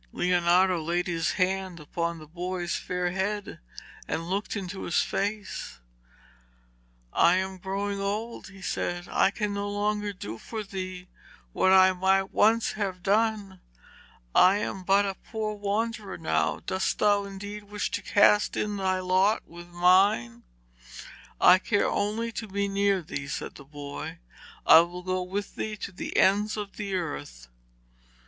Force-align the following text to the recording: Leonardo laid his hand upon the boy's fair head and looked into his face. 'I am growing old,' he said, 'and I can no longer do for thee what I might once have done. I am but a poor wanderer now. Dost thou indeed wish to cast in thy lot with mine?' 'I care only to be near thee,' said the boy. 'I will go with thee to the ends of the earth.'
Leonardo 0.13 0.81
laid 0.81 1.05
his 1.05 1.33
hand 1.33 1.79
upon 1.79 2.17
the 2.17 2.25
boy's 2.25 2.75
fair 2.75 3.11
head 3.11 3.59
and 4.07 4.27
looked 4.27 4.55
into 4.55 4.81
his 4.81 5.03
face. 5.03 5.77
'I 7.13 7.35
am 7.35 7.57
growing 7.59 7.99
old,' 8.01 8.47
he 8.47 8.63
said, 8.63 9.05
'and 9.05 9.09
I 9.15 9.29
can 9.29 9.53
no 9.53 9.69
longer 9.69 10.11
do 10.11 10.39
for 10.39 10.63
thee 10.63 11.07
what 11.53 11.71
I 11.71 11.93
might 11.93 12.31
once 12.31 12.71
have 12.71 13.03
done. 13.03 13.61
I 14.33 14.55
am 14.55 14.81
but 14.81 15.05
a 15.05 15.13
poor 15.13 15.53
wanderer 15.53 16.17
now. 16.17 16.61
Dost 16.65 16.97
thou 16.97 17.23
indeed 17.25 17.65
wish 17.65 17.91
to 17.91 18.01
cast 18.01 18.57
in 18.57 18.77
thy 18.77 18.99
lot 19.01 19.43
with 19.47 19.67
mine?' 19.67 20.41
'I 21.39 21.59
care 21.59 21.87
only 21.87 22.31
to 22.31 22.47
be 22.47 22.67
near 22.67 23.03
thee,' 23.03 23.27
said 23.27 23.53
the 23.53 23.65
boy. 23.65 24.17
'I 24.65 24.79
will 24.79 25.03
go 25.03 25.21
with 25.21 25.53
thee 25.55 25.77
to 25.77 25.91
the 25.91 26.17
ends 26.17 26.57
of 26.57 26.77
the 26.77 26.95
earth.' 26.95 27.49